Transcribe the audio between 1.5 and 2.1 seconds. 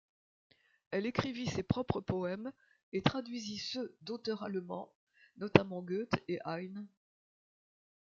propres